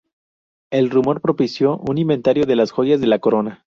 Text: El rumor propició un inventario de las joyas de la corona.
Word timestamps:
El 0.71 0.89
rumor 0.89 1.21
propició 1.21 1.77
un 1.77 1.99
inventario 1.99 2.47
de 2.47 2.55
las 2.55 2.71
joyas 2.71 2.99
de 3.01 3.05
la 3.05 3.19
corona. 3.19 3.59